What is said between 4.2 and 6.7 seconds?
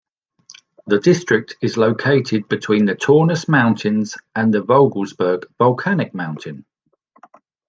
and the Vogelsberg volcanic mountain.